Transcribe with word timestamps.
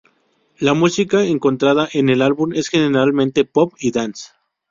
La 0.57 0.73
música 0.73 1.23
encontrada 1.25 1.87
en 1.93 2.09
el 2.09 2.23
álbum 2.23 2.53
es 2.55 2.69
generalmente 2.69 3.45
pop 3.45 3.75
y 3.77 3.91
dance. 3.91 4.29